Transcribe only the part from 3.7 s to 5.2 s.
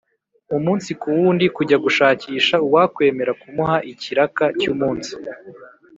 ikiraka cy' umunsi.